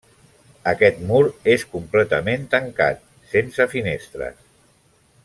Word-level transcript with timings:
Aquest 0.71 1.01
mur 1.11 1.19
és 1.53 1.65
completament 1.75 2.49
tancat, 2.57 3.05
sense 3.37 3.69
finestres. 3.75 4.43